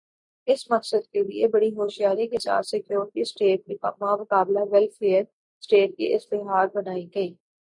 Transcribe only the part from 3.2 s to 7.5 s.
State بمقابلہ welfare state کی اصطلاحات بنائی گئیں۔